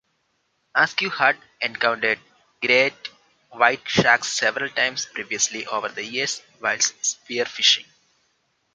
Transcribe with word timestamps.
Askew 0.73 1.11
had 1.11 1.37
encountered 1.61 2.17
Great 2.59 2.95
White 3.51 3.87
Sharks 3.87 4.29
several 4.33 4.71
times 4.71 5.05
previously 5.05 5.67
over 5.67 5.89
the 5.89 6.03
years 6.03 6.41
whilst 6.59 7.05
spear-fishing. 7.05 7.85